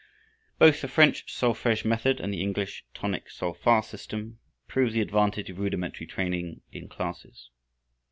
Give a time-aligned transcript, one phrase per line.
[0.57, 5.51] Both the French Solfège method and the English Tonic Sol fa system prove the advantage
[5.51, 7.51] of rudimentary training in classes.